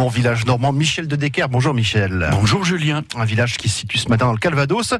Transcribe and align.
mon 0.00 0.08
village 0.08 0.46
normand, 0.46 0.72
Michel 0.72 1.08
de 1.08 1.14
Decker. 1.14 1.50
Bonjour 1.50 1.74
Michel. 1.74 2.30
Bonjour 2.32 2.64
Julien. 2.64 3.02
Un 3.16 3.26
village 3.26 3.58
qui 3.58 3.68
se 3.68 3.80
situe 3.80 3.98
ce 3.98 4.08
matin 4.08 4.24
dans 4.24 4.32
le 4.32 4.38
Calvados. 4.38 4.94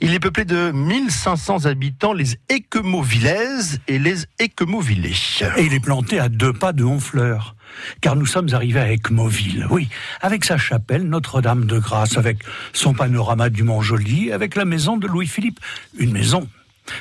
Il 0.00 0.12
est 0.12 0.18
peuplé 0.18 0.44
de 0.44 0.72
1500 0.72 1.66
habitants, 1.66 2.12
les 2.12 2.34
Équemots-Villaises 2.48 3.78
et 3.86 4.00
les 4.00 4.24
Équemots-Villers. 4.40 5.44
Et 5.56 5.66
il 5.66 5.72
est 5.72 5.78
planté 5.78 6.18
à 6.18 6.28
deux 6.28 6.52
pas 6.52 6.72
de 6.72 6.82
Honfleur. 6.82 7.54
Car 8.00 8.16
nous 8.16 8.26
sommes 8.26 8.48
arrivés 8.52 8.80
à 8.80 8.90
Équemoville, 8.90 9.68
oui, 9.70 9.88
avec 10.20 10.44
sa 10.44 10.58
chapelle 10.58 11.04
Notre-Dame 11.04 11.66
de 11.66 11.78
Grâce, 11.78 12.18
avec 12.18 12.38
son 12.72 12.92
panorama 12.92 13.50
du 13.50 13.62
Mont-Joli, 13.62 14.32
avec 14.32 14.56
la 14.56 14.64
maison 14.64 14.96
de 14.96 15.06
Louis-Philippe. 15.06 15.60
Une 15.96 16.10
maison 16.10 16.48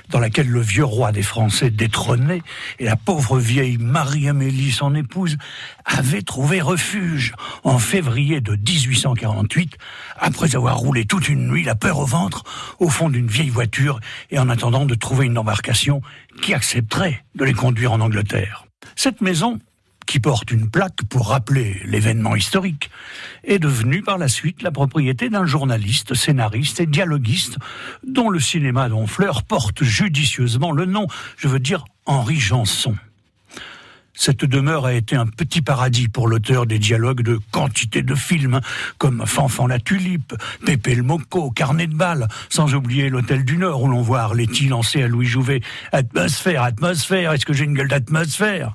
dans 0.10 0.20
laquelle 0.20 0.48
le 0.48 0.62
vieux 0.62 0.84
roi 0.84 1.12
des 1.12 1.24
Français 1.24 1.70
détrôné 1.70 2.42
et 2.80 2.86
la 2.86 2.96
pauvre 2.96 3.40
vieille 3.40 3.78
Marie-Amélie, 3.78 4.72
son 4.72 4.96
épouse, 4.96 5.38
avaient 5.86 6.22
trouvé 6.22 6.62
refuge 6.62 7.34
en 7.64 7.80
février 7.80 8.42
de 8.42 8.56
1848, 8.56 9.78
après 10.18 10.56
avoir 10.56 10.78
roulé 10.78 11.06
toute 11.06 11.30
une 11.30 11.48
nuit 11.48 11.64
la 11.64 11.76
peur 11.76 12.00
au 12.00 12.06
ventre 12.06 12.44
au 12.80 12.90
fond 12.90 13.10
d'une 13.10 13.28
vieille 13.28 13.50
voiture 13.50 14.00
et 14.32 14.40
en 14.40 14.50
attendant 14.50 14.86
de 14.86 14.96
trouver 14.96 15.26
une 15.26 15.38
embarcation 15.38 16.02
qui 16.42 16.54
accepterait 16.54 17.24
de 17.36 17.46
les 17.46 17.54
conduire 17.54 17.92
en 17.92 18.00
Angleterre. 18.00 18.66
Cette 18.96 19.22
maison 19.22 19.60
qui 20.10 20.20
porte 20.20 20.50
une 20.50 20.72
plaque 20.72 21.04
pour 21.08 21.28
rappeler 21.28 21.84
l'événement 21.86 22.36
historique, 22.36 22.90
est 23.44 23.60
devenue 23.60 24.02
par 24.02 24.18
la 24.18 24.28
suite 24.28 24.64
la 24.64 24.72
propriété 24.72 25.30
d'un 25.30 25.46
journaliste, 25.46 26.16
scénariste 26.16 26.80
et 26.80 26.88
dialoguiste 26.88 27.58
dont 28.04 28.32
le 28.32 28.40
cinéma 28.40 28.90
d'Honfleur 28.90 29.44
porte 29.44 29.84
judicieusement 29.84 30.72
le 30.72 30.86
nom, 30.86 31.06
je 31.38 31.48
veux 31.48 31.60
dire 31.60 31.86
Henri 32.08 32.40
Janson. 32.40 32.96
Cette 34.20 34.44
demeure 34.44 34.86
a 34.86 34.94
été 34.94 35.16
un 35.16 35.26
petit 35.26 35.62
paradis 35.62 36.10
pour 36.10 36.28
l'auteur 36.28 36.66
des 36.66 36.78
dialogues 36.78 37.22
de 37.22 37.40
quantité 37.52 38.02
de 38.02 38.16
films, 38.16 38.60
comme 38.98 39.24
Fanfan 39.26 39.66
la 39.68 39.80
Tulipe, 39.80 40.34
Pépé 40.66 40.94
le 40.94 41.04
Moco, 41.04 41.52
Carnet 41.52 41.88
de 41.88 41.96
balles, 41.96 42.28
sans 42.50 42.76
oublier 42.76 43.10
l'Hôtel 43.10 43.46
du 43.46 43.56
Nord 43.56 43.84
où 43.84 43.88
l'on 43.88 44.02
voit 44.02 44.20
Arletty 44.20 44.68
lancer 44.68 45.02
à 45.02 45.08
Louis 45.08 45.26
Jouvet 45.26 45.62
Atmosphère, 45.94 46.64
atmosphère, 46.64 47.32
est-ce 47.32 47.46
que 47.46 47.54
j'ai 47.54 47.64
une 47.64 47.74
gueule 47.74 47.88
d'atmosphère? 47.88 48.74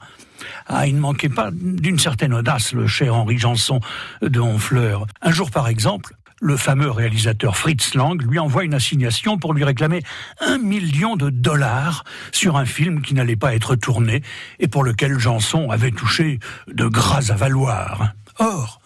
Ah, 0.67 0.87
il 0.87 0.95
ne 0.95 1.01
manquait 1.01 1.29
pas 1.29 1.51
d'une 1.53 1.99
certaine 1.99 2.33
audace, 2.33 2.73
le 2.73 2.87
cher 2.87 3.15
Henri 3.15 3.37
Janson 3.37 3.81
de 4.23 4.41
Honfleur. 4.41 5.07
Un 5.21 5.31
jour, 5.31 5.51
par 5.51 5.69
exemple, 5.69 6.17
le 6.41 6.57
fameux 6.57 6.91
réalisateur 6.91 7.57
Fritz 7.57 7.95
Lang 7.95 8.21
lui 8.21 8.39
envoie 8.39 8.65
une 8.65 8.75
assignation 8.75 9.39
pour 9.39 9.55
lui 9.55 9.65
réclamer 9.65 10.03
un 10.41 10.59
million 10.59 11.17
de 11.17 11.31
dollars 11.31 12.05
sur 12.33 12.57
un 12.57 12.67
film 12.67 13.03
qui 13.03 13.15
n'allait 13.15 13.37
pas 13.37 13.55
être 13.55 13.77
tourné 13.77 14.23
et 14.59 14.69
pour 14.69 14.85
lequel 14.85 15.19
Janson 15.19 15.71
avait 15.71 15.91
touché 15.91 16.39
de 16.69 16.87
gras 16.87 17.31
avaloirs. 17.31 18.13
Or, 18.39 18.81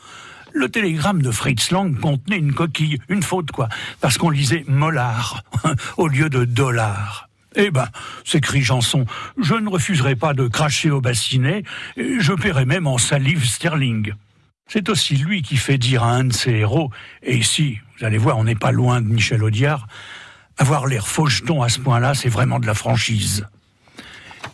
le 0.52 0.68
télégramme 0.68 1.22
de 1.22 1.30
Fritz 1.30 1.70
Lang 1.70 1.98
contenait 1.98 2.38
une 2.38 2.54
coquille, 2.54 2.98
une 3.08 3.22
faute 3.22 3.50
quoi, 3.50 3.68
parce 4.00 4.18
qu'on 4.18 4.30
lisait 4.30 4.64
molar 4.66 5.42
au 5.96 6.08
lieu 6.08 6.30
de 6.30 6.44
dollar. 6.44 7.28
Eh 7.56 7.70
ben, 7.70 7.88
s'écrie 8.24 8.62
Janson, 8.62 9.06
je 9.40 9.54
ne 9.54 9.68
refuserai 9.68 10.16
pas 10.16 10.34
de 10.34 10.46
cracher 10.48 10.90
au 10.90 11.00
bassinet, 11.00 11.64
je 11.96 12.32
paierai 12.34 12.66
même 12.66 12.86
en 12.86 12.98
salive 12.98 13.44
sterling. 13.44 14.12
C'est 14.68 14.90
aussi 14.90 15.16
lui 15.16 15.42
qui 15.42 15.56
fait 15.56 15.78
dire 15.78 16.02
à 16.02 16.12
un 16.12 16.24
de 16.24 16.32
ses 16.32 16.52
héros, 16.52 16.90
et 17.22 17.36
ici, 17.36 17.78
vous 17.98 18.04
allez 18.04 18.18
voir, 18.18 18.36
on 18.36 18.44
n'est 18.44 18.54
pas 18.54 18.70
loin 18.70 19.00
de 19.00 19.06
Michel 19.06 19.42
Audiard, 19.42 19.88
avoir 20.58 20.86
l'air 20.86 21.08
faucheton 21.08 21.62
à 21.62 21.68
ce 21.68 21.78
point-là, 21.78 22.14
c'est 22.14 22.28
vraiment 22.28 22.60
de 22.60 22.66
la 22.66 22.74
franchise. 22.74 23.46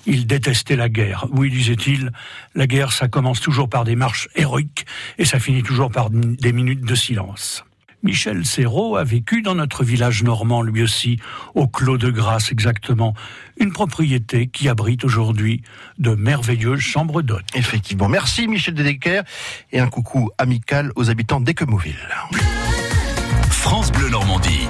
Il 0.07 0.27
détestait 0.27 0.77
la 0.77 0.89
guerre. 0.89 1.27
Oui, 1.33 1.51
disait-il, 1.51 2.13
la 2.55 2.67
guerre, 2.67 2.93
ça 2.93 3.09
commence 3.09 3.41
toujours 3.41 3.69
par 3.69 3.85
des 3.85 3.97
marches 3.97 4.29
héroïques 4.35 4.87
et 5.19 5.25
ça 5.25 5.41
finit 5.41 5.63
toujours 5.63 5.91
par 5.91 6.11
des 6.11 6.53
minutes 6.53 6.85
de 6.85 6.95
silence. 6.95 7.65
Michel 8.05 8.45
Serrault 8.45 8.97
a 8.97 9.03
vécu 9.03 9.41
dans 9.41 9.55
notre 9.55 9.83
village 9.83 10.23
normand, 10.23 10.63
lui 10.63 10.83
aussi, 10.83 11.19
au 11.55 11.67
Clos 11.67 11.97
de 11.97 12.11
Grasse 12.11 12.53
exactement, 12.53 13.15
une 13.59 13.73
propriété 13.73 14.47
qui 14.47 14.69
abrite 14.69 15.05
aujourd'hui 15.05 15.63
de 15.99 16.11
merveilleuses 16.11 16.81
chambres 16.81 17.23
d'hôtes. 17.23 17.49
Effectivement. 17.55 18.09
Merci 18.09 18.47
Michel 18.47 18.75
Dedecker 18.75 19.23
et 19.73 19.81
un 19.81 19.89
coucou 19.89 20.31
amical 20.37 20.93
aux 20.97 21.09
habitants 21.09 21.41
d'Equemoville. 21.41 21.97
France 23.49 23.91
Bleu 23.91 24.11
Normandie. 24.11 24.69